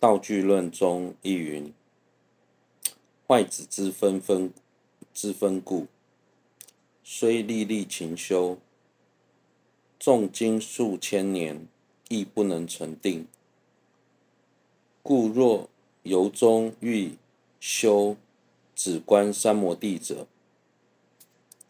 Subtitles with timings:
[0.00, 1.72] 道具论中亦云
[3.26, 4.52] ：“坏子之分分
[5.12, 5.88] 之分故，
[7.02, 8.58] 虽历历勤修，
[10.00, 11.66] 诵经数千年，
[12.08, 13.26] 亦不能成定。
[15.02, 15.68] 故若
[16.04, 17.14] 由衷欲
[17.58, 18.16] 修
[18.76, 20.28] 止观三摩地者，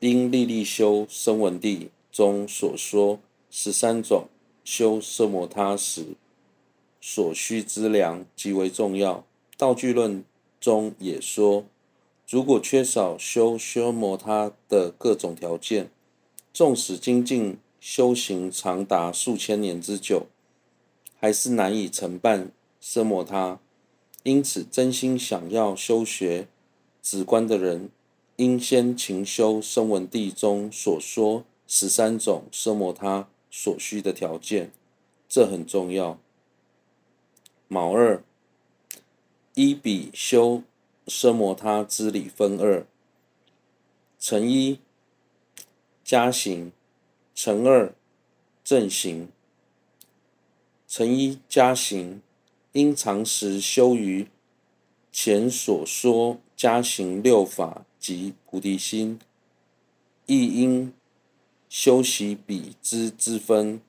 [0.00, 4.28] 应历历修声闻地中所说十三种
[4.62, 6.08] 修奢摩他时。”
[7.10, 9.24] 所需资粮极为重要。
[9.56, 10.22] 道具论
[10.60, 11.64] 中也说，
[12.28, 15.88] 如果缺少修修摩他的各种条件，
[16.52, 20.26] 纵使精进修行长达数千年之久，
[21.18, 22.52] 还是难以成办
[22.82, 23.58] 奢摩他。
[24.22, 26.46] 因此，真心想要修学
[27.02, 27.88] 止观的人，
[28.36, 34.70] 应先勤修声闻地中所说十三种奢摩他所需的条件，
[35.26, 36.18] 这很重要。
[37.70, 38.24] 卯二，
[39.52, 40.62] 一比修
[41.06, 42.86] 奢摩他之理分二：
[44.18, 44.80] 乘一
[46.02, 46.72] 加行，
[47.34, 47.94] 乘二
[48.64, 49.28] 正行。
[50.86, 52.22] 乘一加行，
[52.72, 54.26] 应常时修于
[55.12, 59.20] 前所说加行六法及菩提心，
[60.24, 60.94] 亦应
[61.68, 63.82] 修习彼之支分，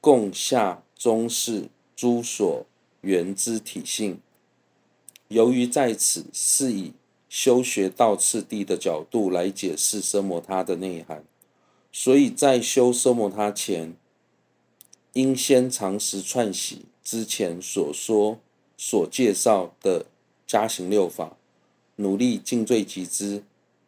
[0.00, 2.64] 共下中士诸所
[3.02, 4.20] 缘之体性，
[5.28, 6.92] 由于在此是以
[7.28, 11.24] 修学道次第的角度来解释奢摩他的内涵，
[11.92, 13.94] 所以在修奢摩他前，
[15.14, 18.38] 应先常时串习之前所说
[18.76, 20.06] 所介绍的
[20.46, 21.36] 加行六法，
[21.96, 23.42] 努力尽最极之，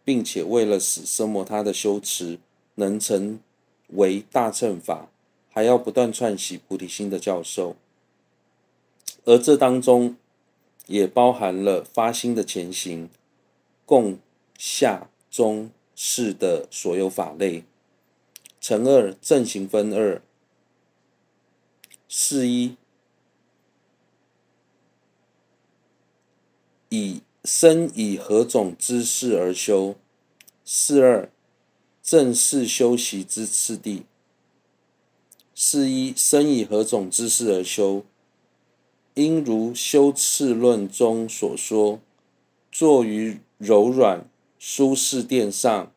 [0.05, 2.39] 并且为了使奢摩他的修持
[2.77, 3.41] 能成
[3.89, 5.09] 为大乘法，
[5.51, 7.77] 还要不断串习菩提心的教授。
[9.25, 10.17] 而这当中
[10.87, 13.09] 也包含了发心的前行、
[13.87, 14.19] 共
[14.59, 17.65] 下中士的所有法类。
[18.61, 20.23] 乘二正行分二：
[22.09, 22.77] 是一
[26.89, 29.95] 以身以何种姿势而修；
[30.65, 31.31] 是二
[32.03, 34.05] 正式修习之次第。
[35.55, 38.05] 是一身以何种姿势而修？
[39.15, 42.01] 应如修次论中所说，
[42.71, 44.27] 坐于柔软
[44.59, 45.93] 舒适垫上，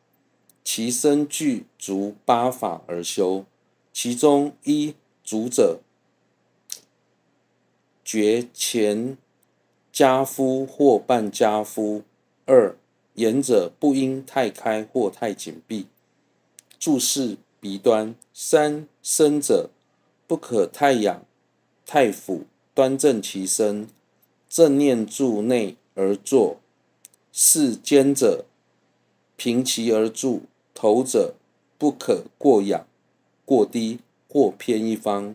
[0.62, 3.46] 其身具足八法而修。
[3.92, 4.94] 其中一
[5.24, 5.80] 足者，
[8.04, 9.16] 觉前
[9.90, 12.02] 家夫或半家夫；
[12.44, 12.76] 二
[13.14, 15.86] 言者不应太开或太紧闭，
[16.78, 19.70] 注视鼻端；三身者
[20.26, 21.24] 不可太仰
[21.86, 22.44] 太俯。
[22.76, 23.88] 端正其身，
[24.50, 26.58] 正念住内而坐；
[27.32, 28.44] 四肩者
[29.38, 30.42] 平齐而住；
[30.74, 31.36] 头者
[31.78, 32.86] 不可过仰、
[33.46, 35.34] 过低或偏一方。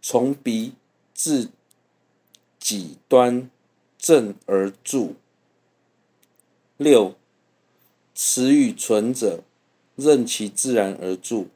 [0.00, 0.74] 从鼻
[1.12, 1.48] 至
[2.60, 3.50] 脊端
[3.98, 5.16] 正而住。
[6.76, 7.16] 六
[8.14, 9.42] 齿与唇者
[9.96, 11.48] 任其自然而住。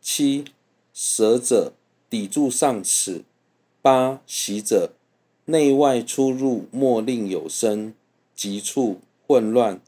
[0.00, 0.46] 七
[0.94, 1.74] 舌者
[2.08, 3.22] 抵住上齿。
[3.86, 4.90] 八习者，
[5.44, 7.94] 内外出入莫令有声、
[8.34, 8.98] 急促、
[9.28, 9.80] 混乱，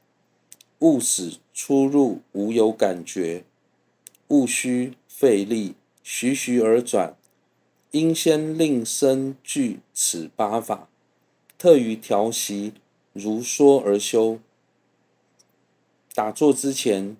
[0.79, 3.43] 勿使出入无有感觉，
[4.29, 7.17] 勿需费力，徐徐而转。
[7.91, 10.87] 应先令身具此八法，
[11.57, 12.71] 特于调息
[13.11, 14.39] 如说而修。
[16.13, 17.17] 打坐之前，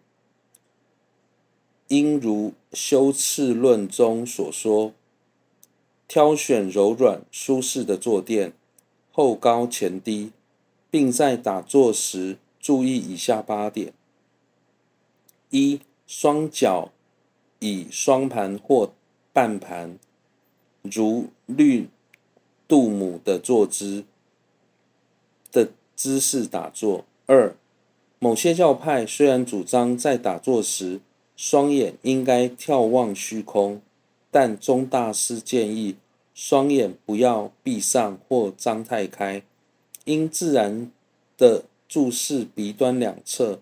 [1.89, 4.93] 应如修次论中所说。
[6.09, 8.51] 挑选柔软舒适的坐垫，
[9.11, 10.31] 后高前低，
[10.89, 13.93] 并在打坐时注意以下八点：
[15.51, 16.91] 一、双脚
[17.59, 18.91] 以双盘或
[19.31, 19.99] 半盘，
[20.81, 21.87] 如绿
[22.67, 24.03] 度母的坐姿
[25.51, 27.55] 的姿势打坐；二、
[28.17, 31.01] 某些教派虽然主张在打坐时
[31.35, 33.79] 双眼应该眺望虚空。
[34.31, 35.95] 但钟大师建议，
[36.33, 39.43] 双眼不要闭上或张太开，
[40.05, 40.91] 应自然
[41.37, 43.59] 的注视鼻端两侧。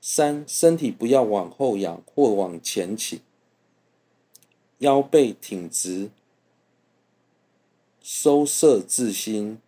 [0.00, 3.20] 三、身体不要往后仰或往前倾，
[4.78, 6.10] 腰背挺直，
[8.02, 9.58] 收摄自心。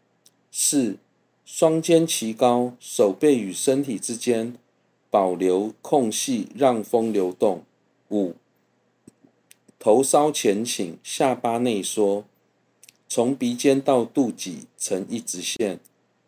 [0.51, 0.99] 四、
[1.47, 4.59] 双肩齐高，手背与身体之间
[5.09, 7.63] 保留空隙，让风流动。
[8.11, 8.35] 五、
[9.79, 12.25] 头稍前倾，下巴内缩，
[13.09, 15.79] 从鼻尖到肚脐成一直线，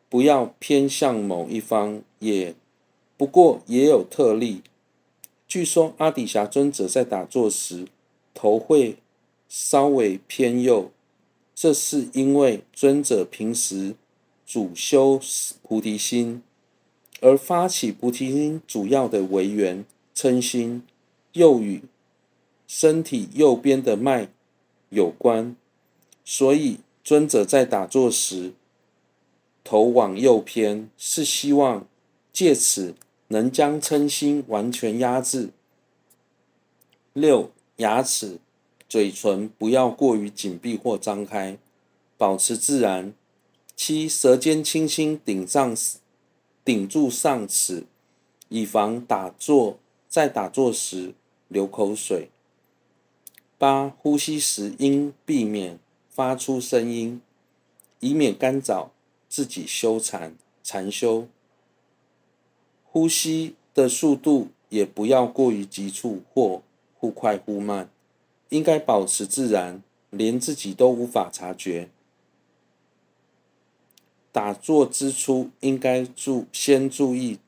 [0.08, 2.02] 不要偏向某一方。
[2.20, 2.54] 也
[3.16, 4.62] 不过也有特例，
[5.46, 7.86] 据说阿底峡尊者在打坐时，
[8.34, 8.96] 头会
[9.48, 10.90] 稍微偏右，
[11.54, 13.94] 这是因为尊者平时
[14.46, 15.20] 主修
[15.62, 16.42] 菩提心，
[17.20, 19.84] 而发起菩提心主要的为缘
[20.14, 20.82] 嗔心，
[21.32, 21.82] 又与
[22.68, 24.28] 身体右边的脉
[24.90, 25.56] 有关，
[26.22, 28.52] 所以尊者在打坐时
[29.64, 31.86] 头往右偏，是希望
[32.30, 32.94] 借此
[33.28, 35.48] 能将嗔心完全压制。
[37.14, 38.38] 六、牙齿、
[38.86, 41.56] 嘴唇不要过于紧闭或张开，
[42.18, 43.14] 保持自然。
[43.74, 45.74] 七、舌尖轻轻顶上
[46.64, 47.84] 顶住上齿，
[48.50, 49.78] 以防打坐
[50.08, 51.14] 在打坐时
[51.48, 52.28] 流口水。
[53.58, 57.20] 八、呼吸时应避免发出声音，
[57.98, 58.92] 以免干扰
[59.28, 61.26] 自己修禅禅修。
[62.84, 66.62] 呼吸的速度也不要过于急促或
[66.94, 67.90] 忽快忽慢，
[68.50, 71.88] 应该保持自然，连自己都无法察觉。
[74.30, 77.40] 打坐之初应该注先注意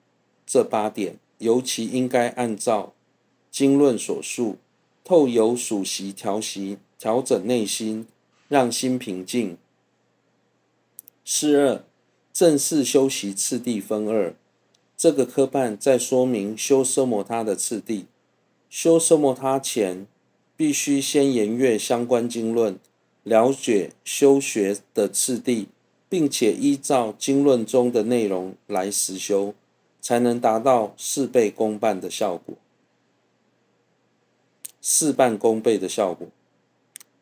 [0.45, 2.93] 这八点，尤其应该按照
[3.49, 4.57] 经论所述。
[5.05, 8.07] 透由数息调息，调整内心，
[8.49, 9.57] 让心平静。
[11.25, 11.85] 四二
[12.33, 14.35] 正式修习次第分二，
[14.97, 18.07] 这个科判在说明修奢摩他的次第。
[18.69, 20.07] 修奢摩他前，
[20.57, 22.79] 必须先研阅相关经论，
[23.25, 25.69] 了解修学的次第，
[26.09, 29.55] 并且依照经论中的内容来实修，
[30.01, 32.55] 才能达到事倍功半的效果。
[34.81, 36.29] 事半功倍的效果。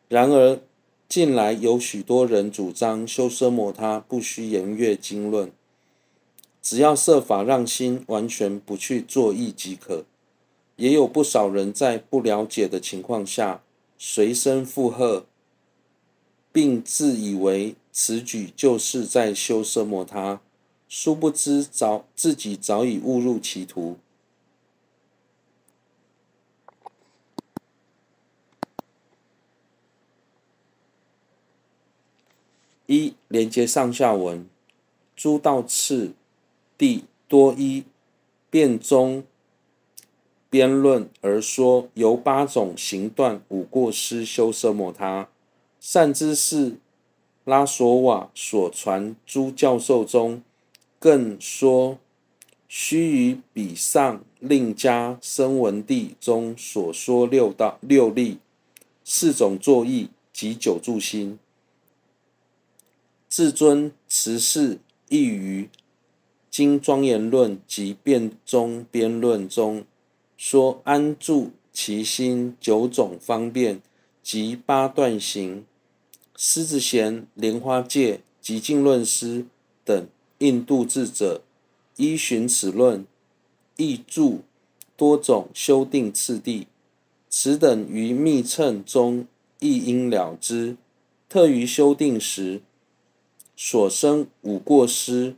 [0.07, 0.59] 然而，
[1.07, 5.51] 近来有许多人主张修奢摩他不需言阅经论，
[6.61, 10.05] 只要设法让心完全不去作意即可。
[10.75, 13.61] 也有不少人在不了解的情况下
[13.97, 15.25] 随声附和，
[16.53, 20.39] 并自以为此举就是在修奢摩他，
[20.87, 23.97] 殊不知早自己早已误入歧途。
[32.89, 34.47] 一连接上下文，
[35.15, 36.13] 诸道次
[36.75, 37.83] 第多依
[38.49, 39.23] 辩中
[40.49, 45.29] 边论而说，由八种行断五过失修奢摩他。
[45.79, 46.77] 善知识
[47.45, 50.41] 拉索瓦所传诸教授中，
[50.97, 51.99] 更说
[52.67, 58.39] 须于彼上另加声闻地中所说六道六力、
[59.03, 61.37] 四种作意及九住心。
[63.29, 65.65] 至尊慈氏亦于
[66.49, 69.85] 《经庄严论》及《辩中边论》中
[70.35, 73.83] 说，安住其心九种方便
[74.23, 75.63] 及八段行。
[76.35, 79.45] 狮子贤、莲花戒及净论师
[79.85, 80.07] 等
[80.39, 81.43] 印度智者
[81.97, 83.05] 依循此论，
[83.77, 84.39] 亦著
[84.97, 86.65] 多种修定次第。
[87.29, 89.27] 此等于密乘中
[89.59, 90.77] 亦应了知，
[91.29, 92.61] 特于修定时。
[93.61, 95.35] 所生五过失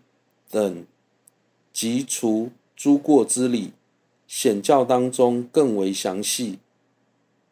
[0.51, 0.85] 等，
[1.73, 3.71] 及除诸过之理，
[4.27, 6.59] 显教当中更为详细。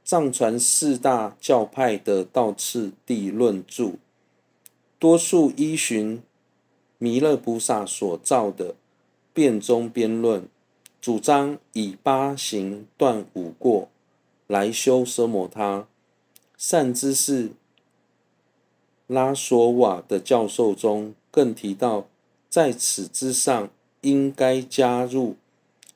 [0.03, 3.93] 藏传四大教派的道次第论著，
[4.99, 6.21] 多数依循
[6.99, 8.75] 弥勒菩萨所造的
[9.33, 10.47] 辩中边论，
[11.01, 13.89] 主张以八行断五过
[14.45, 15.87] 来修奢摩他。
[16.55, 17.53] 善知识。
[19.09, 22.05] 拉索瓦的教授中更提到，
[22.47, 25.35] 在此之上应该加入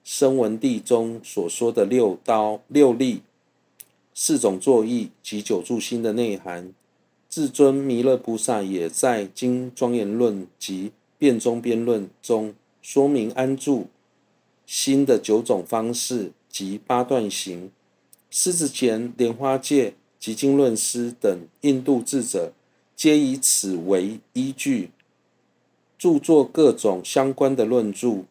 [0.04, 3.22] 声闻地中所说的六刀六力、
[4.16, 6.74] 四种作意及九住心的内涵。
[7.30, 10.90] 至尊弥勒菩萨也在《经庄严论》及
[11.20, 13.86] 《辩中辩论》中说明安住
[14.66, 17.72] 心的九种方式及八段行。
[18.32, 22.52] 狮子贤、莲花戒及经论师等印度智者。
[22.96, 24.92] 皆以此为依据，
[25.98, 28.24] 著作各种相关的论著。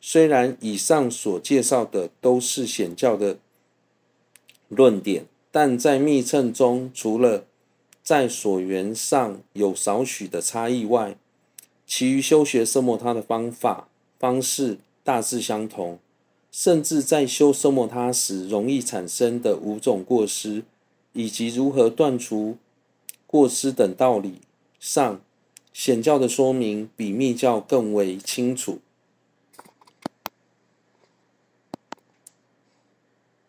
[0.00, 3.38] 虽然以上所介绍的都是显教的
[4.68, 7.44] 论点，但在密乘中，除了
[8.02, 11.16] 在所缘上有少许的差异外，
[11.86, 15.98] 其余修学奢摩他的方法方式大致相同，
[16.52, 20.62] 甚至在修奢摩他时容易产生的五种过失，
[21.12, 22.56] 以及如何断除。
[23.26, 24.40] 过失等道理
[24.78, 25.20] 上，
[25.72, 28.78] 显教的说明比密教更为清楚。